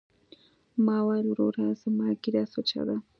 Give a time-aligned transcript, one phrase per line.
[0.85, 2.97] ما وويل وروره زما ږيره سوچه ده.